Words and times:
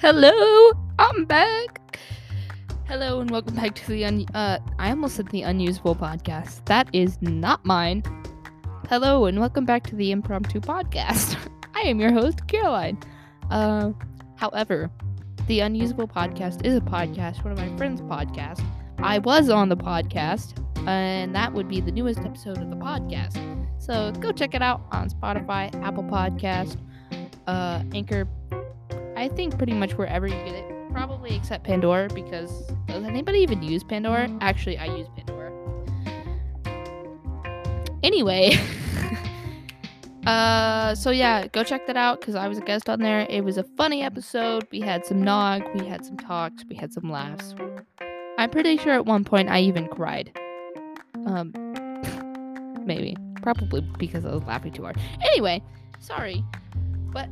Hello, 0.00 0.70
I'm 0.98 1.24
back. 1.24 1.98
Hello 2.86 3.20
and 3.20 3.30
welcome 3.30 3.56
back 3.56 3.74
to 3.74 3.86
the 3.88 4.04
un- 4.04 4.26
uh 4.32 4.58
I 4.78 4.90
almost 4.90 5.16
said 5.16 5.28
the 5.28 5.42
unusable 5.42 5.96
podcast. 5.96 6.64
That 6.66 6.88
is 6.92 7.20
not 7.20 7.64
mine. 7.64 8.02
Hello 8.88 9.26
and 9.26 9.40
welcome 9.40 9.64
back 9.64 9.82
to 9.88 9.96
the 9.96 10.12
impromptu 10.12 10.60
podcast. 10.60 11.36
I 11.74 11.80
am 11.80 11.98
your 12.00 12.12
host, 12.12 12.46
Caroline. 12.46 12.98
Uh 13.50 13.90
however, 14.36 14.88
the 15.48 15.60
unusable 15.60 16.06
podcast 16.06 16.64
is 16.64 16.76
a 16.76 16.80
podcast, 16.80 17.42
one 17.42 17.52
of 17.52 17.58
my 17.58 17.76
friends' 17.76 18.00
podcasts. 18.02 18.64
I 18.98 19.18
was 19.18 19.50
on 19.50 19.68
the 19.68 19.76
podcast, 19.76 20.64
and 20.86 21.34
that 21.34 21.52
would 21.52 21.68
be 21.68 21.80
the 21.80 21.92
newest 21.92 22.20
episode 22.20 22.58
of 22.58 22.70
the 22.70 22.76
podcast. 22.76 23.36
So 23.78 24.12
go 24.12 24.30
check 24.30 24.54
it 24.54 24.62
out 24.62 24.82
on 24.92 25.10
Spotify, 25.10 25.74
Apple 25.82 26.04
Podcast, 26.04 26.76
uh, 27.48 27.82
Anchor. 27.92 28.28
I 29.18 29.26
think 29.26 29.58
pretty 29.58 29.72
much 29.74 29.94
wherever 29.94 30.28
you 30.28 30.34
get 30.44 30.54
it. 30.54 30.92
Probably 30.92 31.34
except 31.34 31.64
Pandora 31.64 32.08
because 32.14 32.50
does 32.86 33.04
anybody 33.04 33.40
even 33.40 33.64
use 33.64 33.82
Pandora? 33.82 34.30
Actually, 34.40 34.78
I 34.78 34.84
use 34.96 35.08
Pandora. 35.16 35.52
Anyway, 38.04 38.56
uh, 40.26 40.94
so 40.94 41.10
yeah, 41.10 41.48
go 41.48 41.64
check 41.64 41.88
that 41.88 41.96
out 41.96 42.20
because 42.20 42.36
I 42.36 42.46
was 42.46 42.58
a 42.58 42.60
guest 42.60 42.88
on 42.88 43.00
there. 43.00 43.26
It 43.28 43.42
was 43.42 43.58
a 43.58 43.64
funny 43.76 44.02
episode. 44.02 44.68
We 44.70 44.78
had 44.78 45.04
some 45.04 45.20
nog, 45.20 45.64
we 45.74 45.84
had 45.84 46.04
some 46.04 46.16
talks, 46.16 46.64
we 46.68 46.76
had 46.76 46.92
some 46.92 47.10
laughs. 47.10 47.56
I'm 48.38 48.50
pretty 48.50 48.78
sure 48.78 48.92
at 48.92 49.04
one 49.04 49.24
point 49.24 49.48
I 49.48 49.58
even 49.62 49.88
cried. 49.88 50.30
Um, 51.26 51.52
maybe. 52.86 53.16
Probably 53.42 53.80
because 53.98 54.24
I 54.24 54.30
was 54.30 54.44
laughing 54.44 54.72
too 54.72 54.84
hard. 54.84 54.96
Anyway, 55.24 55.60
sorry. 55.98 56.44
But 57.12 57.30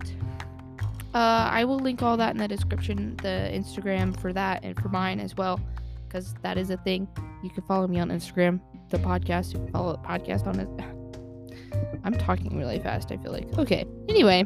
uh, 1.17 1.49
I 1.51 1.65
will 1.65 1.79
link 1.79 2.03
all 2.03 2.19
that 2.19 2.33
in 2.33 2.37
the 2.37 2.47
description, 2.47 3.17
the 3.23 3.51
Instagram 3.51 4.15
for 4.21 4.35
that 4.35 4.63
and 4.63 4.79
for 4.79 4.91
mine 4.91 5.19
as 5.19 5.35
well, 5.35 5.59
because 6.07 6.35
that 6.43 6.59
is 6.59 6.69
a 6.69 6.77
thing. 6.77 7.09
You 7.43 7.49
can 7.49 7.63
follow 7.63 7.89
me 7.89 7.99
on 8.01 8.11
Instagram, 8.11 8.61
the 8.91 8.99
podcast. 8.99 9.55
You 9.55 9.61
can 9.61 9.73
follow 9.73 9.93
the 9.93 9.99
podcast 10.07 10.47
on 10.47 10.61
it. 10.61 10.69
I'm 12.05 12.13
talking 12.13 12.59
really 12.59 12.81
fast, 12.81 13.11
I 13.13 13.17
feel 13.17 13.33
like. 13.33 13.49
Okay, 13.57 13.87
anyway. 14.11 14.45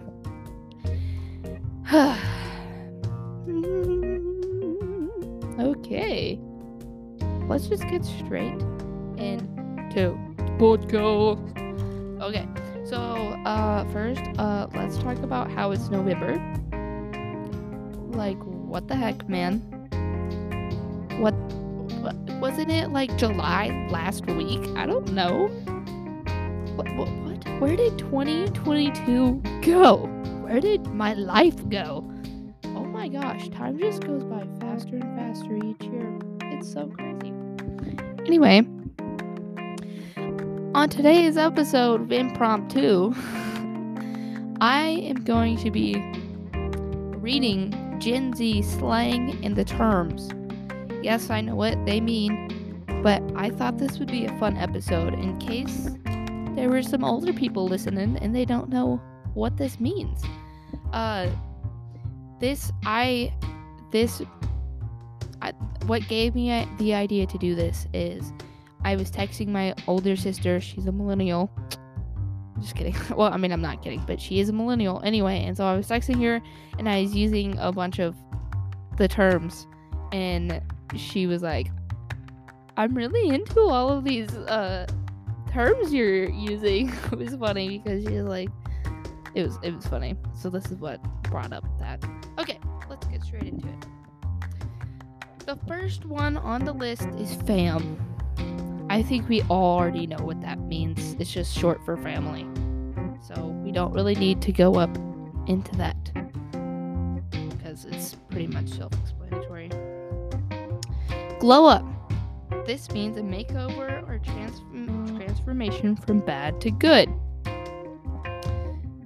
okay. 5.59 6.39
Let's 7.49 7.67
just 7.67 7.83
get 7.89 8.05
straight 8.05 8.63
into 9.19 10.17
podcast. 10.61 12.23
Okay, 12.23 12.47
so 12.85 12.97
uh, 13.45 13.85
first, 13.93 14.23
uh, 14.39 14.69
let's 14.73 14.99
talk 14.99 15.19
about 15.19 15.51
how 15.51 15.73
it's 15.73 15.89
November. 15.89 16.60
Like, 18.21 18.37
what 18.45 18.87
the 18.87 18.97
heck, 18.97 19.27
man? 19.31 19.61
What, 21.21 21.33
what 22.03 22.15
wasn't 22.39 22.71
it 22.71 22.91
like 22.91 23.17
July 23.17 23.89
last 23.91 24.27
week? 24.27 24.61
I 24.77 24.85
don't 24.85 25.11
know. 25.15 25.47
What, 26.77 26.95
what, 26.97 27.09
what? 27.09 27.61
Where 27.63 27.77
did 27.77 27.97
2022 27.99 29.43
go? 29.63 30.07
Where 30.43 30.61
did 30.61 30.87
my 30.89 31.15
life 31.15 31.67
go? 31.71 32.05
Oh 32.67 32.85
my 32.85 33.09
gosh, 33.09 33.49
time 33.49 33.79
just 33.79 34.03
goes 34.07 34.23
by 34.25 34.47
faster 34.61 34.97
and 34.97 35.17
faster 35.17 35.57
each 35.57 35.83
year. 35.91 36.19
It's 36.53 36.71
so 36.71 36.89
crazy. 36.89 37.33
Anyway, 38.27 38.67
on 40.75 40.91
today's 40.91 41.39
episode 41.39 42.03
of 42.03 42.13
Impromptu, 42.13 43.15
I 44.61 45.07
am 45.09 45.25
going 45.25 45.57
to 45.57 45.71
be 45.71 45.95
reading 47.17 47.87
Gen 48.01 48.35
Z 48.35 48.63
slang 48.63 49.45
and 49.45 49.55
the 49.55 49.65
terms. 49.65 50.31
Yes, 51.03 51.31
I 51.31 51.43
know 51.43 51.55
what 51.55 51.85
they 51.85 52.01
mean, 52.01 52.85
but 53.03 53.23
I 53.37 53.51
thought 53.51 53.79
this 53.79 53.99
would 53.99 54.11
be 54.11 54.25
a 54.25 54.39
fun 54.39 54.57
episode 54.57 55.15
in 55.15 55.39
case 55.39 55.91
there 56.57 56.69
were 56.69 56.83
some 56.83 57.05
older 57.05 57.33
people 57.33 57.69
listening 57.69 58.17
and 58.21 58.35
they 58.35 58.45
don't 58.45 58.71
know 58.71 59.01
what 59.35 59.57
this 59.57 59.79
means. 59.79 60.23
Uh, 60.93 61.29
this, 62.41 62.73
I, 62.85 63.33
this, 63.93 64.23
I, 65.43 65.53
what 65.87 66.07
gave 66.09 66.35
me 66.35 66.67
the 66.79 66.95
idea 66.95 67.27
to 67.27 67.39
do 67.39 67.55
this 67.55 67.87
is 67.93 68.33
I 68.83 68.97
was 68.97 69.11
texting 69.11 69.49
my 69.49 69.75
older 69.87 70.17
sister. 70.17 70.59
She's 70.59 70.87
a 70.87 70.93
millennial. 70.93 71.51
Just 72.61 72.75
kidding. 72.77 72.95
Well, 73.17 73.33
I 73.33 73.37
mean, 73.37 73.53
I'm 73.53 73.63
not 73.63 73.83
kidding, 73.83 74.03
but 74.07 74.21
she 74.21 74.41
is 74.41 74.49
a 74.49 74.53
millennial 74.53 75.01
anyway. 75.03 75.45
And 75.45 75.57
so 75.57 75.65
I 75.65 75.77
was 75.77 75.89
texting 75.89 76.23
her 76.23 76.41
and 76.79 76.89
I 76.89 77.03
was 77.03 77.15
using 77.15 77.59
a 77.59 77.73
bunch 77.73 77.99
of 77.99 78.17
the 78.97 79.09
terms. 79.09 79.67
And 80.13 80.61
she 80.97 81.27
was 81.27 81.43
like, 81.43 81.69
I'm 82.77 82.95
really 82.95 83.29
into 83.29 83.61
all 83.61 83.89
of 83.91 84.05
these 84.05 84.31
uh, 84.31 84.87
terms 85.53 85.93
you're 85.93 86.31
using. 86.31 86.89
it 87.13 87.19
was 87.19 87.35
funny 87.35 87.79
because 87.79 88.05
she 88.05 88.15
was 88.15 88.27
like, 88.27 88.49
it 89.35 89.47
was 89.47 89.59
it 89.63 89.75
was 89.75 89.87
funny. 89.87 90.17
So 90.35 90.51
this 90.51 90.67
is 90.67 90.79
what 90.79 91.03
brought 91.23 91.53
up 91.53 91.65
that. 91.79 92.03
Okay, 92.39 92.59
let's 92.89 93.07
get 93.07 93.23
straight 93.23 93.45
into 93.45 93.69
it. 93.69 93.87
The 95.47 95.57
first 95.67 96.05
one 96.05 96.37
on 96.37 96.65
the 96.65 96.73
list 96.73 97.09
is 97.19 97.35
fam. 97.47 97.99
I 98.91 99.05
think 99.05 99.29
we 99.29 99.43
already 99.43 100.09
know 100.09 100.19
what 100.19 100.41
that 100.41 100.59
means. 100.59 101.15
It's 101.21 101.33
just 101.33 101.57
short 101.57 101.81
for 101.85 101.97
family. 101.97 102.45
So 103.23 103.47
we 103.63 103.71
don't 103.71 103.93
really 103.93 104.17
need 104.17 104.43
to 104.43 104.51
go 104.51 104.75
up 104.75 104.91
into 105.47 105.73
that 105.77 105.97
because 107.31 107.85
it's 107.85 108.17
pretty 108.31 108.49
much 108.49 108.69
self 108.69 108.93
explanatory. 108.95 109.69
Glow 111.39 111.67
up. 111.67 111.87
This 112.67 112.91
means 112.91 113.17
a 113.17 113.21
makeover 113.21 114.03
or 114.09 114.19
trans- 114.19 114.61
transformation 115.17 115.95
from 115.95 116.19
bad 116.19 116.61
to 116.63 116.73
good. 116.73 117.09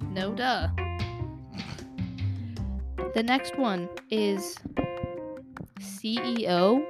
No 0.09 0.33
duh. 0.33 0.69
The 3.13 3.23
next 3.23 3.57
one 3.57 3.87
is 4.09 4.57
CEO 5.79 6.83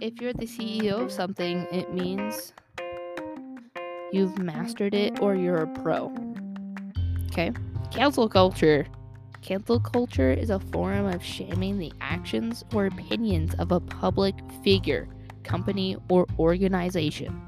if 0.00 0.20
you're 0.20 0.32
the 0.32 0.46
CEO 0.46 1.02
of 1.02 1.12
something, 1.12 1.66
it 1.70 1.92
means 1.92 2.52
you've 4.12 4.38
mastered 4.38 4.94
it 4.94 5.20
or 5.20 5.34
you're 5.34 5.58
a 5.58 5.66
pro. 5.66 6.12
Okay? 7.26 7.52
Cancel 7.90 8.28
culture. 8.28 8.86
Cancel 9.42 9.80
culture 9.80 10.32
is 10.32 10.50
a 10.50 10.58
form 10.58 11.06
of 11.06 11.22
shaming 11.22 11.78
the 11.78 11.92
actions 12.00 12.64
or 12.74 12.86
opinions 12.86 13.54
of 13.54 13.72
a 13.72 13.80
public 13.80 14.34
figure, 14.62 15.08
company, 15.44 15.96
or 16.08 16.26
organization. 16.38 17.40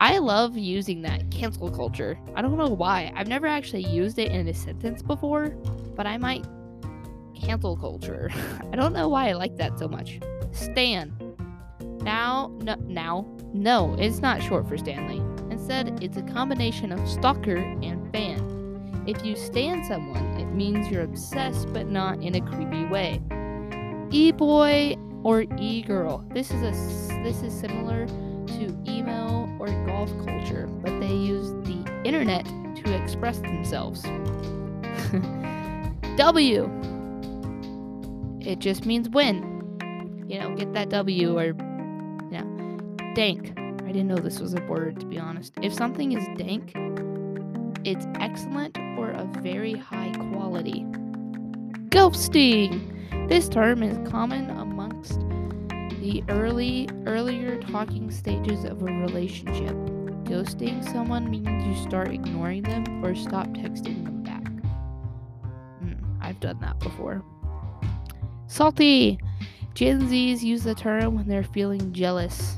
I 0.00 0.18
love 0.18 0.56
using 0.56 1.02
that 1.02 1.30
cancel 1.30 1.70
culture. 1.70 2.18
I 2.34 2.40
don't 2.40 2.56
know 2.56 2.68
why. 2.68 3.12
I've 3.14 3.28
never 3.28 3.46
actually 3.46 3.84
used 3.84 4.18
it 4.18 4.32
in 4.32 4.48
a 4.48 4.54
sentence 4.54 5.02
before, 5.02 5.50
but 5.94 6.06
I 6.06 6.16
might 6.16 6.46
cancel 7.34 7.76
culture. 7.76 8.30
I 8.72 8.76
don't 8.76 8.94
know 8.94 9.08
why 9.08 9.28
I 9.28 9.32
like 9.32 9.56
that 9.56 9.78
so 9.78 9.88
much. 9.88 10.20
Stan. 10.52 11.19
Now, 12.02 12.50
no, 12.62 12.76
now, 12.86 13.26
no, 13.52 13.94
it's 13.98 14.20
not 14.20 14.42
short 14.42 14.68
for 14.68 14.78
Stanley. 14.78 15.20
Instead, 15.50 16.02
it's 16.02 16.16
a 16.16 16.22
combination 16.22 16.92
of 16.92 17.08
stalker 17.08 17.56
and 17.56 18.10
fan. 18.12 19.04
If 19.06 19.24
you 19.24 19.36
stan 19.36 19.84
someone, 19.84 20.24
it 20.38 20.46
means 20.46 20.88
you're 20.88 21.02
obsessed 21.02 21.72
but 21.72 21.86
not 21.86 22.22
in 22.22 22.34
a 22.34 22.40
creepy 22.40 22.84
way. 22.84 23.20
E-boy 24.10 24.96
or 25.22 25.44
e-girl. 25.58 26.24
This 26.32 26.50
is 26.50 26.62
a 26.62 26.72
this 27.22 27.42
is 27.42 27.52
similar 27.52 28.06
to 28.06 28.78
emo 28.88 29.54
or 29.58 29.66
goth 29.86 30.12
culture, 30.26 30.66
but 30.66 30.98
they 31.00 31.12
use 31.12 31.50
the 31.66 31.84
internet 32.04 32.46
to 32.46 33.02
express 33.02 33.38
themselves. 33.38 34.02
w. 36.16 36.70
It 38.40 38.58
just 38.58 38.86
means 38.86 39.08
win. 39.08 39.46
You 40.28 40.40
know, 40.40 40.54
get 40.54 40.72
that 40.74 40.90
W 40.90 41.38
or 41.38 41.54
dank. 43.14 43.58
I 43.58 43.92
didn't 43.92 44.08
know 44.08 44.16
this 44.16 44.40
was 44.40 44.54
a 44.54 44.62
word, 44.62 45.00
to 45.00 45.06
be 45.06 45.18
honest. 45.18 45.54
If 45.62 45.74
something 45.74 46.12
is 46.12 46.26
dank, 46.36 46.72
it's 47.84 48.06
excellent 48.20 48.78
or 48.98 49.10
of 49.10 49.28
very 49.36 49.74
high 49.74 50.12
quality. 50.32 50.84
Ghosting! 51.88 53.28
This 53.28 53.48
term 53.48 53.82
is 53.82 53.98
common 54.08 54.50
amongst 54.50 55.20
the 56.00 56.22
early, 56.28 56.88
earlier 57.06 57.60
talking 57.60 58.10
stages 58.10 58.64
of 58.64 58.82
a 58.82 58.86
relationship. 58.86 59.74
Ghosting 60.24 60.84
someone 60.92 61.30
means 61.30 61.64
you 61.66 61.74
start 61.88 62.08
ignoring 62.12 62.62
them 62.62 63.04
or 63.04 63.14
stop 63.14 63.48
texting 63.48 64.04
them 64.04 64.22
back. 64.22 64.44
Mm, 65.82 66.00
I've 66.20 66.38
done 66.40 66.60
that 66.60 66.78
before. 66.78 67.24
Salty! 68.46 69.18
Gen 69.74 70.08
Zs 70.08 70.42
use 70.42 70.64
the 70.64 70.74
term 70.74 71.14
when 71.14 71.26
they're 71.26 71.42
feeling 71.42 71.92
jealous. 71.92 72.56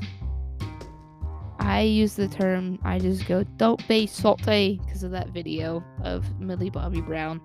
I 1.63 1.79
use 1.79 2.15
the 2.15 2.27
term, 2.27 2.77
I 2.83 2.99
just 2.99 3.25
go, 3.25 3.43
don't 3.55 3.87
be 3.87 4.05
salty 4.05 4.81
because 4.85 5.01
of 5.03 5.11
that 5.11 5.29
video 5.29 5.81
of 6.03 6.37
Millie 6.37 6.69
Bobby 6.69 6.99
Brown. 6.99 7.39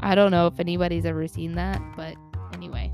I 0.00 0.16
don't 0.16 0.32
know 0.32 0.48
if 0.48 0.58
anybody's 0.58 1.06
ever 1.06 1.28
seen 1.28 1.54
that, 1.54 1.80
but 1.96 2.16
anyway. 2.52 2.90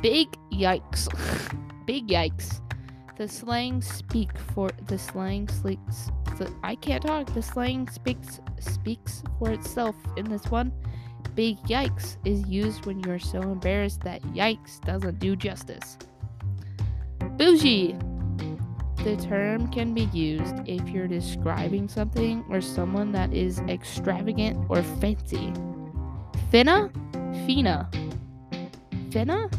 Big 0.00 0.28
yikes. 0.52 1.08
Big 1.86 2.06
yikes. 2.06 2.60
The 3.18 3.26
slang 3.26 3.82
speak 3.82 4.30
for 4.54 4.70
the 4.86 4.98
slang 4.98 5.48
speaks. 5.48 6.12
I 6.62 6.76
can't 6.76 7.02
talk. 7.02 7.34
The 7.34 7.42
slang 7.42 7.88
speaks 7.88 8.40
speaks 8.60 9.24
for 9.40 9.50
itself 9.50 9.96
in 10.16 10.30
this 10.30 10.46
one. 10.46 10.72
Big 11.34 11.58
yikes 11.64 12.18
is 12.24 12.46
used 12.48 12.86
when 12.86 13.00
you're 13.00 13.18
so 13.18 13.42
embarrassed 13.42 14.02
that 14.02 14.22
yikes 14.22 14.80
doesn't 14.84 15.18
do 15.18 15.34
justice. 15.34 15.98
Bougie. 17.36 17.96
The 19.04 19.16
term 19.16 19.66
can 19.72 19.94
be 19.94 20.04
used 20.12 20.54
if 20.64 20.88
you're 20.88 21.08
describing 21.08 21.88
something 21.88 22.44
or 22.48 22.60
someone 22.60 23.10
that 23.12 23.32
is 23.34 23.58
extravagant 23.68 24.64
or 24.68 24.80
fancy. 25.00 25.52
Finna? 26.52 26.88
Fina. 27.44 27.90
Finna 29.08 29.52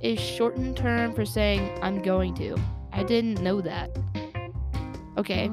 is 0.00 0.18
shortened 0.18 0.76
term 0.76 1.12
for 1.12 1.26
saying 1.26 1.78
I'm 1.82 2.00
going 2.00 2.34
to. 2.36 2.56
I 2.92 3.02
didn't 3.02 3.42
know 3.42 3.60
that. 3.60 3.90
Okay. 5.18 5.50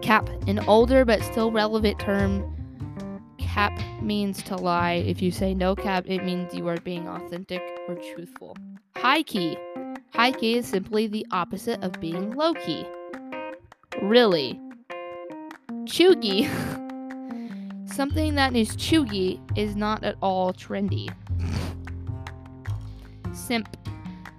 Cap, 0.00 0.30
an 0.46 0.60
older 0.60 1.04
but 1.04 1.22
still 1.22 1.50
relevant 1.52 1.98
term. 1.98 2.50
Cap 3.38 3.78
means 4.00 4.42
to 4.44 4.56
lie. 4.56 5.04
If 5.06 5.20
you 5.20 5.30
say 5.30 5.52
no 5.52 5.76
cap, 5.76 6.04
it 6.06 6.24
means 6.24 6.54
you 6.54 6.66
are 6.68 6.78
being 6.78 7.08
authentic 7.08 7.62
or 7.88 7.96
truthful. 8.14 8.56
High 8.96 9.22
key. 9.22 9.58
High 10.16 10.32
key 10.32 10.56
is 10.56 10.66
simply 10.66 11.06
the 11.06 11.26
opposite 11.30 11.84
of 11.84 12.00
being 12.00 12.30
low 12.30 12.54
key. 12.54 12.86
Really. 14.00 14.58
Chuggy. 15.84 16.48
Something 17.86 18.34
that 18.36 18.56
is 18.56 18.70
chuggy 18.78 19.38
is 19.58 19.76
not 19.76 20.02
at 20.04 20.16
all 20.22 20.54
trendy. 20.54 21.14
Simp. 23.34 23.76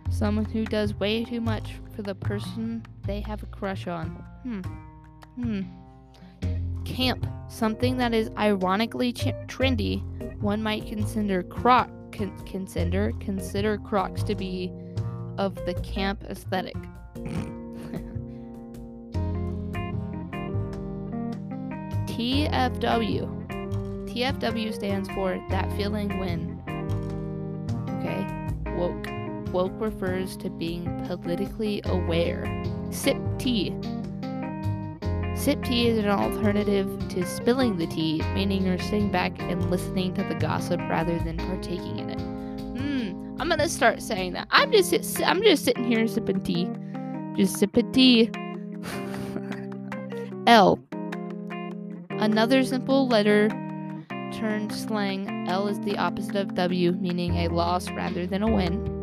Someone 0.09 0.45
who 0.45 0.65
does 0.65 0.95
way 0.95 1.23
too 1.23 1.41
much 1.41 1.75
for 1.95 2.01
the 2.01 2.15
person 2.15 2.83
they 3.05 3.21
have 3.21 3.43
a 3.43 3.47
crush 3.47 3.85
on. 3.85 4.07
Hmm. 4.41 4.61
Hmm. 5.39 5.61
Camp. 6.85 7.27
Something 7.49 7.97
that 7.97 8.15
is 8.15 8.31
ironically 8.35 9.13
ch- 9.13 9.35
trendy. 9.45 10.01
One 10.41 10.63
might 10.63 10.87
consider 10.87 11.43
croc 11.43 11.87
con- 12.11 12.35
consider 12.45 13.11
consider 13.19 13.77
Crocs 13.77 14.23
to 14.23 14.35
be 14.35 14.71
of 15.37 15.55
the 15.65 15.73
camp 15.75 16.23
aesthetic. 16.23 16.75
TFW. 22.17 23.47
TFW 24.09 24.73
stands 24.73 25.07
for 25.09 25.39
that 25.49 25.71
feeling 25.73 26.17
when. 26.17 26.57
Okay, 27.99 28.25
woke. 28.75 29.07
Woke 29.53 29.79
refers 29.79 30.35
to 30.37 30.49
being 30.49 31.05
politically 31.05 31.81
aware. 31.85 32.63
Sip 32.89 33.17
tea. 33.37 33.75
Sip 35.35 35.63
tea 35.63 35.89
is 35.89 35.99
an 35.99 36.09
alternative 36.09 37.07
to 37.09 37.23
spilling 37.23 37.77
the 37.77 37.85
tea, 37.85 38.23
meaning 38.33 38.65
you're 38.65 38.79
sitting 38.79 39.11
back 39.11 39.39
and 39.39 39.69
listening 39.69 40.15
to 40.15 40.23
the 40.23 40.33
gossip 40.33 40.79
rather 40.89 41.19
than 41.19 41.37
partaking 41.37 41.99
in 41.99 42.06
it. 42.06 42.06
I'm 43.39 43.49
gonna 43.49 43.69
start 43.69 44.01
saying 44.01 44.33
that. 44.33 44.47
I'm 44.49 44.71
just 44.71 45.21
I'm 45.21 45.43
just 45.43 45.63
sitting 45.63 45.85
here 45.85 46.07
sipping 46.07 46.41
tea, 46.41 46.67
just 47.35 47.57
sipping 47.57 47.91
tea. 47.91 48.31
L. 50.47 50.79
Another 52.09 52.63
simple 52.63 53.07
letter 53.07 53.49
turned 54.33 54.73
slang. 54.73 55.47
L 55.47 55.67
is 55.67 55.79
the 55.81 55.97
opposite 55.97 56.35
of 56.35 56.55
W, 56.55 56.93
meaning 56.93 57.35
a 57.35 57.49
loss 57.49 57.91
rather 57.91 58.25
than 58.25 58.41
a 58.41 58.51
win. 58.51 58.95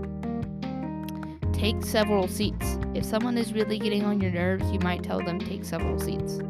Take 1.53 1.85
several 1.85 2.27
seats. 2.27 2.79
If 2.95 3.05
someone 3.05 3.39
is 3.39 3.53
really 3.53 3.79
getting 3.79 4.05
on 4.05 4.21
your 4.21 4.33
nerves, 4.33 4.69
you 4.73 4.81
might 4.81 5.05
tell 5.05 5.25
them 5.25 5.39
take 5.39 5.65
several 5.65 6.01
seats. 6.01 6.41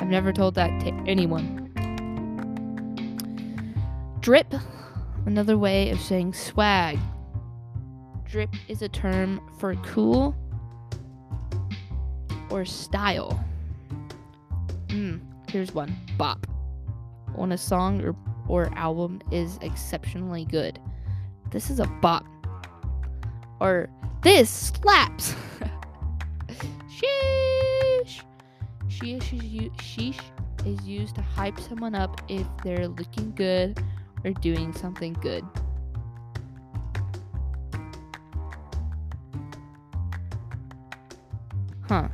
I've 0.00 0.08
never 0.08 0.32
told 0.32 0.56
that 0.56 0.80
to 0.80 0.88
anyone. 1.06 1.60
Drip, 4.20 4.52
another 5.26 5.56
way 5.56 5.90
of 5.90 6.00
saying 6.00 6.32
swag. 6.34 6.98
Drip 8.24 8.50
is 8.68 8.82
a 8.82 8.88
term 8.88 9.40
for 9.58 9.74
cool 9.76 10.34
or 12.50 12.64
style. 12.64 13.44
Hmm, 14.90 15.18
here's 15.48 15.72
one 15.72 15.96
bop. 16.16 16.46
When 17.34 17.52
a 17.52 17.58
song 17.58 18.02
or, 18.02 18.14
or 18.48 18.72
album 18.76 19.20
is 19.30 19.58
exceptionally 19.62 20.44
good. 20.44 20.78
This 21.50 21.70
is 21.70 21.80
a 21.80 21.86
bop. 22.00 22.26
Or 23.60 23.88
this 24.22 24.50
slaps. 24.50 25.34
sheesh. 26.88 28.22
Sheesh 28.88 29.32
is, 29.32 29.44
u- 29.44 29.70
sheesh 29.78 30.20
is 30.64 30.80
used 30.86 31.14
to 31.16 31.22
hype 31.22 31.58
someone 31.60 31.94
up 31.94 32.20
if 32.28 32.46
they're 32.62 32.88
looking 32.88 33.32
good 33.34 33.82
or 34.24 34.32
doing 34.32 34.72
something 34.72 35.12
good. 35.14 35.44
Huh. 41.88 42.08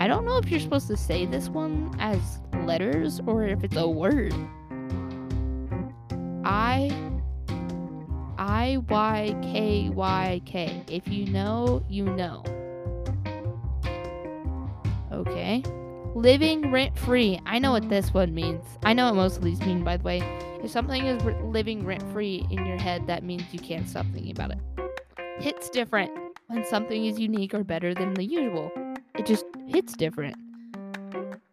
I 0.00 0.06
don't 0.06 0.24
know 0.24 0.38
if 0.38 0.50
you're 0.50 0.60
supposed 0.60 0.86
to 0.88 0.96
say 0.96 1.26
this 1.26 1.48
one 1.48 1.94
as 1.98 2.40
letters 2.64 3.20
or 3.26 3.44
if 3.44 3.62
it's 3.62 3.76
a 3.76 3.88
word. 3.88 4.32
I 6.44 6.90
I 8.38 8.78
Y 8.88 9.36
K 9.42 9.90
Y 9.90 10.40
K. 10.46 10.82
If 10.88 11.08
you 11.08 11.26
know, 11.26 11.84
you 11.88 12.04
know. 12.04 12.42
Okay. 15.12 15.62
Living 16.18 16.72
rent 16.72 16.98
free. 16.98 17.38
I 17.46 17.60
know 17.60 17.70
what 17.70 17.88
this 17.88 18.12
one 18.12 18.34
means. 18.34 18.64
I 18.82 18.92
know 18.92 19.06
what 19.06 19.14
most 19.14 19.36
of 19.36 19.44
these 19.44 19.60
mean, 19.60 19.84
by 19.84 19.98
the 19.98 20.02
way. 20.02 20.18
If 20.64 20.72
something 20.72 21.06
is 21.06 21.22
living 21.44 21.86
rent 21.86 22.02
free 22.12 22.44
in 22.50 22.66
your 22.66 22.76
head, 22.76 23.06
that 23.06 23.22
means 23.22 23.44
you 23.52 23.60
can't 23.60 23.88
stop 23.88 24.04
thinking 24.12 24.32
about 24.32 24.50
it. 24.50 24.58
Hits 25.38 25.70
different 25.70 26.10
when 26.48 26.64
something 26.64 27.04
is 27.04 27.20
unique 27.20 27.54
or 27.54 27.62
better 27.62 27.94
than 27.94 28.14
the 28.14 28.24
usual. 28.24 28.72
It 29.16 29.26
just 29.26 29.44
hits 29.68 29.92
different. 29.92 30.34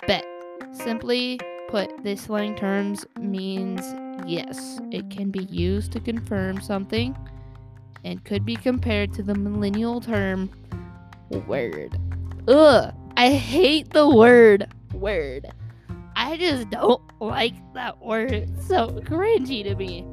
Bet. 0.07 0.25
Simply 0.71 1.39
put, 1.69 2.03
this 2.03 2.21
slang 2.21 2.55
terms 2.55 3.05
means 3.19 3.93
yes. 4.25 4.79
It 4.89 5.11
can 5.11 5.29
be 5.29 5.43
used 5.43 5.91
to 5.91 5.99
confirm 5.99 6.59
something 6.59 7.15
and 8.03 8.25
could 8.25 8.43
be 8.43 8.55
compared 8.55 9.13
to 9.13 9.21
the 9.21 9.35
millennial 9.35 10.01
term 10.01 10.49
word. 11.29 11.99
Ugh, 12.47 12.95
I 13.17 13.29
hate 13.29 13.91
the 13.91 14.09
word 14.09 14.67
word. 14.93 15.47
I 16.17 16.35
just 16.35 16.69
don't 16.69 17.01
like 17.21 17.53
that 17.73 18.03
word. 18.03 18.33
It's 18.33 18.67
so 18.67 18.89
cringy 19.05 19.63
to 19.63 19.73
me. 19.75 20.03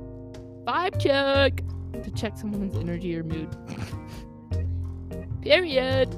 Vibe 0.64 1.00
check 1.00 1.62
to 2.00 2.10
check 2.12 2.36
someone's 2.36 2.76
energy 2.76 3.16
or 3.16 3.24
mood. 3.24 3.56
Period. 5.42 6.16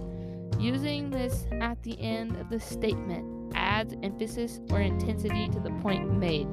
Using 0.60 1.08
this 1.08 1.46
at 1.52 1.82
the 1.84 1.98
end 2.00 2.36
of 2.36 2.50
the 2.50 2.60
statement 2.60 3.52
adds 3.54 3.94
emphasis 4.02 4.60
or 4.70 4.80
intensity 4.80 5.48
to 5.48 5.60
the 5.60 5.70
point 5.80 6.12
made. 6.18 6.46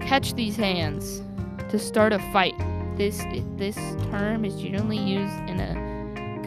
Catch 0.00 0.34
these 0.34 0.54
hands 0.54 1.22
to 1.70 1.78
start 1.78 2.12
a 2.12 2.20
fight. 2.32 2.54
This 2.96 3.24
this 3.56 3.76
term 4.10 4.44
is 4.44 4.60
generally 4.60 4.96
used 4.96 5.36
in 5.48 5.58
a 5.60 5.74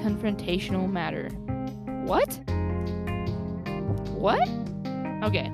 confrontational 0.02 0.90
matter. 0.90 1.30
What? 2.06 2.40
What? 4.14 4.50
Okay. 5.24 5.52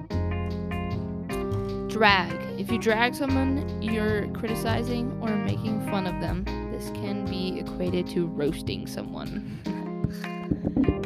Drag. 1.87 2.33
If 2.59 2.71
you 2.71 2.77
drag 2.79 3.15
someone, 3.15 3.81
you're 3.81 4.27
criticizing 4.29 5.11
or 5.21 5.29
making 5.35 5.87
fun 5.89 6.07
of 6.07 6.19
them. 6.21 6.43
This 6.71 6.89
can 6.91 7.25
be 7.25 7.59
equated 7.59 8.07
to 8.07 8.27
roasting 8.27 8.87
someone. 8.87 9.59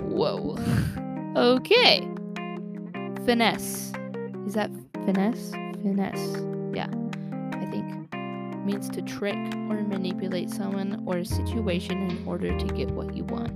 Whoa. 0.01 0.57
Okay. 1.35 2.07
Finesse. 3.25 3.93
Is 4.45 4.53
that 4.53 4.71
finesse? 5.05 5.51
Finesse. 5.81 6.37
Yeah, 6.73 6.87
I 7.53 7.65
think. 7.71 8.13
Means 8.65 8.89
to 8.89 9.01
trick 9.01 9.37
or 9.69 9.81
manipulate 9.81 10.49
someone 10.49 11.03
or 11.05 11.17
a 11.17 11.25
situation 11.25 12.09
in 12.09 12.27
order 12.27 12.57
to 12.57 12.65
get 12.67 12.91
what 12.91 13.15
you 13.15 13.23
want. 13.23 13.51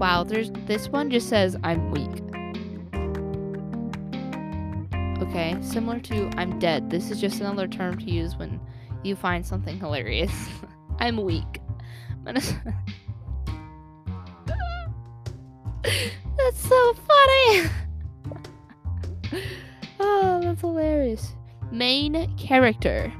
Wow, 0.00 0.24
there's 0.24 0.50
this 0.64 0.88
one 0.88 1.10
just 1.10 1.28
says 1.28 1.58
I'm 1.62 1.90
weak. 1.90 2.08
Okay, 5.22 5.58
similar 5.60 6.00
to 6.00 6.30
I'm 6.38 6.58
dead. 6.58 6.88
This 6.88 7.10
is 7.10 7.20
just 7.20 7.40
another 7.40 7.68
term 7.68 7.98
to 7.98 8.10
use 8.10 8.34
when 8.36 8.58
you 9.02 9.14
find 9.14 9.44
something 9.44 9.78
hilarious. 9.78 10.32
I'm 10.98 11.18
weak. 11.18 11.60
That's 12.24 12.48
so 16.54 16.94
funny. 16.94 17.70
oh, 20.00 20.40
that's 20.42 20.60
hilarious. 20.60 21.34
Main 21.70 22.34
character. 22.36 23.12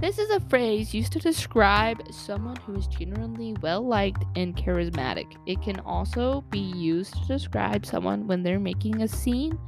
This 0.00 0.18
is 0.20 0.30
a 0.30 0.38
phrase 0.38 0.94
used 0.94 1.12
to 1.14 1.18
describe 1.18 2.00
someone 2.12 2.54
who 2.58 2.76
is 2.76 2.86
generally 2.86 3.56
well 3.60 3.84
liked 3.84 4.24
and 4.36 4.56
charismatic. 4.56 5.36
It 5.46 5.60
can 5.60 5.80
also 5.80 6.42
be 6.50 6.60
used 6.60 7.14
to 7.14 7.26
describe 7.26 7.84
someone 7.84 8.28
when 8.28 8.44
they're 8.44 8.60
making 8.60 9.02
a 9.02 9.08
scene, 9.08 9.58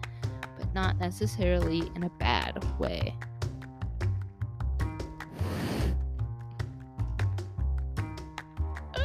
but 0.56 0.72
not 0.72 1.00
necessarily 1.00 1.90
in 1.96 2.04
a 2.04 2.10
bad 2.10 2.64
way. 2.78 3.12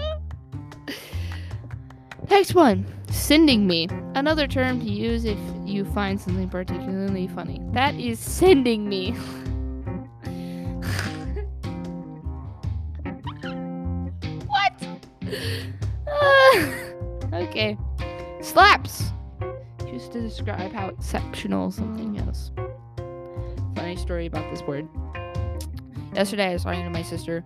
Next 2.29 2.53
one, 2.53 2.86
sending 3.10 3.65
me. 3.65 3.88
Another 4.13 4.46
term 4.46 4.79
to 4.79 4.86
use 4.86 5.25
if 5.25 5.39
you 5.65 5.86
find 5.86 6.22
something 6.22 6.50
particularly 6.50 7.27
funny. 7.29 7.60
That 7.72 7.96
is 7.96 8.20
sending 8.20 8.88
me. 8.88 9.15
okay. 17.56 17.78
Slaps. 18.42 19.12
Just 19.88 20.12
to 20.12 20.22
describe 20.22 20.74
how 20.74 20.90
exceptional 20.90 21.72
something 21.72 22.18
is. 22.18 22.52
Funny 23.76 23.96
story 23.96 24.26
about 24.26 24.50
this 24.52 24.62
word. 24.64 24.88
Yesterday 26.14 26.50
I 26.50 26.54
was 26.54 26.64
talking 26.64 26.84
to 26.84 26.90
my 26.90 27.02
sister 27.02 27.44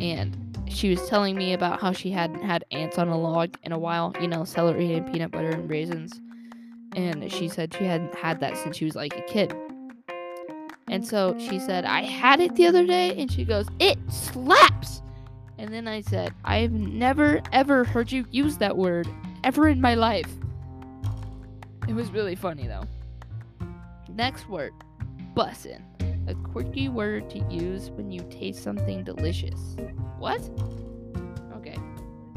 and 0.00 0.36
she 0.68 0.90
was 0.90 1.08
telling 1.08 1.36
me 1.36 1.54
about 1.54 1.80
how 1.80 1.92
she 1.92 2.10
hadn't 2.10 2.42
had 2.42 2.64
ants 2.70 2.98
on 2.98 3.08
a 3.08 3.18
log 3.18 3.56
in 3.64 3.72
a 3.72 3.78
while, 3.78 4.14
you 4.20 4.28
know, 4.28 4.44
celery 4.44 4.94
and 4.94 5.10
peanut 5.10 5.32
butter 5.32 5.50
and 5.50 5.68
raisins. 5.68 6.20
And 6.94 7.30
she 7.32 7.48
said 7.48 7.74
she 7.74 7.84
hadn't 7.84 8.14
had 8.14 8.40
that 8.40 8.56
since 8.56 8.76
she 8.76 8.84
was 8.84 8.94
like 8.94 9.16
a 9.16 9.22
kid. 9.22 9.54
And 10.88 11.06
so 11.06 11.36
she 11.38 11.58
said, 11.58 11.84
I 11.84 12.02
had 12.02 12.40
it 12.40 12.54
the 12.54 12.66
other 12.66 12.86
day. 12.86 13.14
And 13.16 13.30
she 13.30 13.44
goes, 13.44 13.66
It 13.78 13.98
slaps. 14.10 15.02
And 15.58 15.72
then 15.72 15.88
I 15.88 16.00
said, 16.00 16.32
I've 16.44 16.72
never, 16.72 17.42
ever 17.52 17.84
heard 17.84 18.12
you 18.12 18.24
use 18.30 18.58
that 18.58 18.76
word 18.76 19.08
ever 19.44 19.68
in 19.68 19.80
my 19.80 19.94
life. 19.94 20.28
It 21.88 21.94
was 21.94 22.10
really 22.10 22.34
funny 22.34 22.66
though. 22.66 22.84
Next 24.10 24.48
word, 24.48 24.72
bussin'. 25.34 25.82
A 26.26 26.34
quirky 26.34 26.90
word 26.90 27.30
to 27.30 27.38
use 27.50 27.90
when 27.90 28.10
you 28.10 28.20
taste 28.30 28.62
something 28.62 29.02
delicious. 29.02 29.76
What? 30.18 30.42
Okay. 31.54 31.76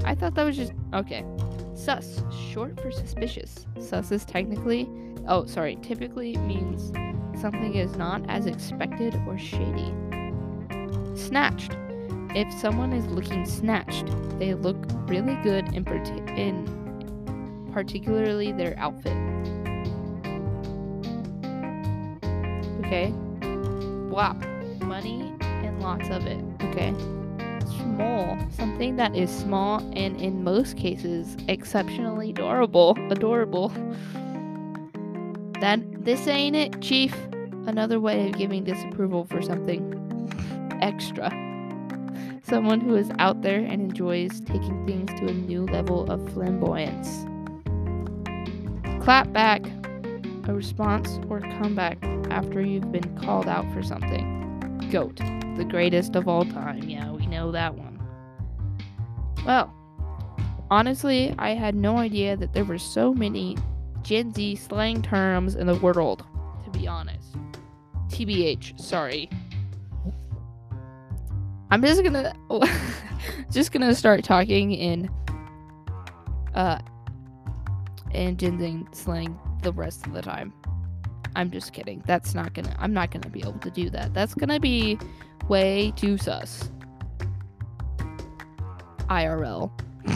I 0.05 0.15
thought 0.15 0.35
that 0.35 0.43
was 0.43 0.55
just. 0.55 0.71
Okay. 0.93 1.25
Sus, 1.73 2.23
short 2.51 2.79
for 2.79 2.91
suspicious. 2.91 3.65
Sus 3.79 4.11
is 4.11 4.23
technically. 4.23 4.89
Oh, 5.27 5.45
sorry. 5.45 5.77
Typically 5.81 6.37
means 6.37 6.93
something 7.41 7.75
is 7.75 7.95
not 7.97 8.23
as 8.29 8.45
expected 8.45 9.15
or 9.27 9.37
shady. 9.37 9.91
Snatched. 11.15 11.75
If 12.33 12.53
someone 12.53 12.93
is 12.93 13.05
looking 13.07 13.45
snatched, 13.45 14.05
they 14.39 14.53
look 14.53 14.77
really 15.07 15.35
good 15.43 15.67
in, 15.73 15.85
in 16.37 16.80
particularly 17.71 18.51
their 18.51 18.77
outfit. 18.77 19.15
Okay. 22.79 23.13
Blop. 24.11 24.37
Money 24.81 25.33
and 25.41 25.81
lots 25.81 26.09
of 26.09 26.25
it. 26.25 26.43
Okay 26.63 26.93
small, 27.81 28.37
something 28.51 28.95
that 28.95 29.15
is 29.15 29.29
small 29.29 29.79
and 29.95 30.19
in 30.19 30.43
most 30.43 30.77
cases 30.77 31.37
exceptionally 31.47 32.31
adorable. 32.31 32.97
Adorable. 33.09 33.69
That 35.59 35.79
this 36.03 36.27
ain't 36.27 36.55
it, 36.55 36.81
Chief. 36.81 37.15
Another 37.67 37.99
way 37.99 38.27
of 38.27 38.37
giving 38.37 38.63
disapproval 38.63 39.25
for 39.25 39.41
something 39.41 39.97
extra. 40.81 41.29
Someone 42.43 42.81
who 42.81 42.95
is 42.95 43.11
out 43.19 43.43
there 43.43 43.59
and 43.59 43.81
enjoys 43.81 44.41
taking 44.41 44.85
things 44.87 45.11
to 45.19 45.27
a 45.27 45.33
new 45.33 45.65
level 45.65 46.09
of 46.11 46.27
flamboyance. 46.33 47.25
Clap 49.01 49.33
back, 49.33 49.65
a 50.47 50.53
response 50.53 51.19
or 51.27 51.39
comeback 51.39 51.97
after 52.29 52.61
you've 52.61 52.91
been 52.91 53.17
called 53.17 53.47
out 53.47 53.65
for 53.73 53.81
something. 53.81 54.37
GOAT, 54.91 55.17
the 55.57 55.65
greatest 55.67 56.15
of 56.15 56.27
all 56.27 56.45
time. 56.45 56.87
Yeah, 56.87 57.11
we 57.11 57.25
know 57.25 57.51
that 57.51 57.73
one. 57.73 57.99
Well, 59.43 59.73
honestly, 60.69 61.33
I 61.39 61.55
had 61.55 61.73
no 61.73 61.97
idea 61.97 62.37
that 62.37 62.53
there 62.53 62.63
were 62.63 62.77
so 62.77 63.11
many 63.11 63.57
Gen 64.03 64.33
Z 64.35 64.57
slang 64.57 65.01
terms 65.01 65.55
in 65.55 65.65
the 65.65 65.75
world, 65.75 66.23
to 66.65 66.69
be 66.69 66.87
honest. 66.87 67.35
TBH, 68.09 68.79
sorry. 68.79 69.29
I'm 71.71 71.81
just 71.81 72.03
gonna 72.03 72.33
just 73.51 73.71
gonna 73.71 73.95
start 73.95 74.23
talking 74.23 74.73
in 74.73 75.09
uh 76.53 76.79
Gen 78.37 78.59
Z 78.59 78.85
slang 78.91 79.39
the 79.61 79.71
rest 79.71 80.05
of 80.05 80.13
the 80.13 80.21
time. 80.21 80.53
I'm 81.35 81.49
just 81.49 81.73
kidding. 81.73 82.03
That's 82.05 82.33
not 82.33 82.53
gonna 82.53 82.75
I'm 82.79 82.93
not 82.93 83.11
gonna 83.11 83.29
be 83.29 83.39
able 83.41 83.59
to 83.59 83.71
do 83.71 83.89
that. 83.91 84.13
That's 84.13 84.33
gonna 84.33 84.59
be 84.59 84.99
way 85.47 85.93
too 85.95 86.17
sus. 86.17 86.71
IRL. 89.09 89.71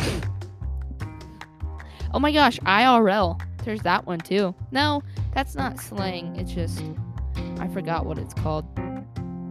oh 2.14 2.20
my 2.20 2.32
gosh, 2.32 2.60
IRL. 2.62 3.42
There's 3.64 3.82
that 3.82 4.06
one 4.06 4.20
too. 4.20 4.54
No, 4.72 5.02
that's 5.34 5.56
not 5.56 5.80
slang. 5.80 6.36
It's 6.36 6.52
just 6.52 6.84
I 7.60 7.68
forgot 7.68 8.06
what 8.06 8.18
it's 8.18 8.34
called. 8.34 8.66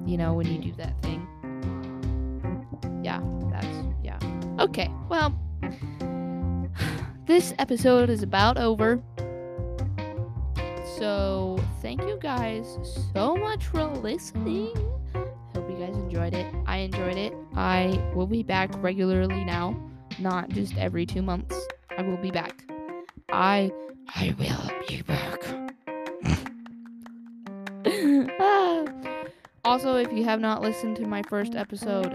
You 0.06 0.18
know, 0.18 0.34
when 0.34 0.46
you 0.46 0.58
do 0.58 0.72
that 0.76 1.00
thing. 1.02 1.26
Yeah, 3.02 3.20
that's 3.50 3.66
yeah. 4.02 4.18
Okay. 4.60 4.90
Well, 5.08 5.38
this 7.26 7.54
episode 7.58 8.10
is 8.10 8.22
about 8.22 8.58
over. 8.58 9.02
So, 10.98 11.58
thank 11.82 12.02
you 12.02 12.18
guys 12.20 12.78
so 13.12 13.36
much 13.36 13.66
for 13.66 13.84
listening 13.84 14.72
Hope 15.54 15.70
you 15.70 15.76
guys 15.76 15.96
enjoyed 15.96 16.34
it. 16.34 16.52
I 16.66 16.78
enjoyed 16.78 17.16
it. 17.16 17.32
I 17.54 18.02
will 18.14 18.26
be 18.26 18.42
back 18.42 18.70
regularly 18.82 19.44
now, 19.44 19.80
not 20.18 20.48
just 20.48 20.76
every 20.76 21.06
two 21.06 21.22
months. 21.22 21.56
I 21.96 22.02
will 22.02 22.16
be 22.16 22.32
back. 22.32 22.64
I 23.30 23.70
I 24.14 24.34
will 24.36 24.70
be 24.88 25.02
back. 25.02 25.44
ah. 28.40 28.84
Also, 29.64 29.96
if 29.96 30.12
you 30.12 30.24
have 30.24 30.40
not 30.40 30.60
listened 30.60 30.96
to 30.96 31.06
my 31.06 31.22
first 31.22 31.54
episode 31.54 32.12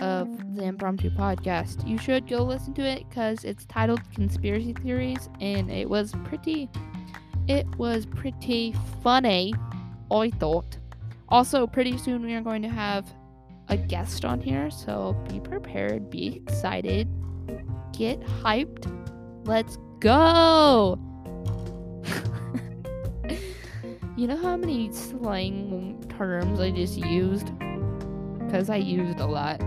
of 0.00 0.56
the 0.56 0.64
Impromptu 0.64 1.10
Podcast, 1.10 1.86
you 1.86 1.98
should 1.98 2.28
go 2.28 2.42
listen 2.42 2.74
to 2.74 2.82
it 2.82 3.08
because 3.08 3.44
it's 3.44 3.64
titled 3.66 4.00
Conspiracy 4.14 4.72
Theories, 4.72 5.28
and 5.40 5.70
it 5.70 5.88
was 5.88 6.12
pretty. 6.24 6.68
It 7.48 7.66
was 7.76 8.06
pretty 8.06 8.74
funny. 9.02 9.54
I 10.10 10.30
thought. 10.30 10.78
Also, 11.28 11.66
pretty 11.66 11.96
soon 11.96 12.22
we 12.22 12.34
are 12.34 12.40
going 12.40 12.62
to 12.62 12.68
have 12.68 13.06
a 13.68 13.76
guest 13.76 14.24
on 14.24 14.40
here, 14.40 14.70
so 14.70 15.12
be 15.28 15.38
prepared, 15.38 16.10
be 16.10 16.36
excited, 16.36 17.08
get 17.96 18.20
hyped. 18.20 18.86
Let's 19.44 19.78
go! 20.00 20.98
you 24.16 24.26
know 24.26 24.36
how 24.36 24.56
many 24.56 24.92
slang 24.92 26.04
terms 26.08 26.58
I 26.58 26.72
just 26.72 26.98
used? 26.98 27.52
Because 28.38 28.68
I 28.68 28.76
used 28.76 29.20
a 29.20 29.26
lot. 29.26 29.60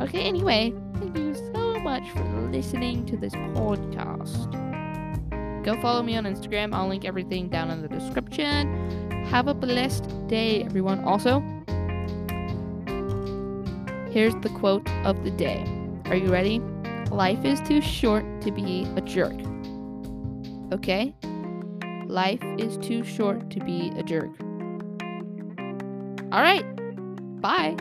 Okay, 0.00 0.22
anyway, 0.22 0.72
thank 0.98 1.18
you 1.18 1.34
so 1.34 1.80
much 1.80 2.08
for 2.10 2.22
listening 2.52 3.04
to 3.06 3.16
this 3.16 3.32
podcast. 3.32 4.46
Go 5.64 5.80
follow 5.80 6.02
me 6.02 6.16
on 6.16 6.24
Instagram. 6.24 6.72
I'll 6.72 6.88
link 6.88 7.04
everything 7.04 7.48
down 7.48 7.70
in 7.70 7.82
the 7.82 7.88
description. 7.88 9.10
Have 9.26 9.48
a 9.48 9.54
blessed 9.54 10.28
day, 10.28 10.62
everyone. 10.62 11.02
Also, 11.04 11.40
here's 14.12 14.34
the 14.36 14.50
quote 14.58 14.88
of 15.04 15.24
the 15.24 15.32
day. 15.32 15.64
Are 16.06 16.16
you 16.16 16.28
ready? 16.28 16.60
Life 17.10 17.44
is 17.44 17.60
too 17.62 17.80
short 17.80 18.24
to 18.42 18.52
be 18.52 18.86
a 18.96 19.00
jerk. 19.00 19.34
Okay? 20.72 21.14
Life 22.06 22.42
is 22.56 22.76
too 22.78 23.02
short 23.02 23.50
to 23.50 23.60
be 23.60 23.92
a 23.96 24.02
jerk. 24.04 24.30
All 26.30 26.42
right. 26.42 26.64
Bye. 27.40 27.76